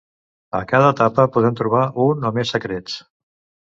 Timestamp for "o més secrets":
2.31-3.01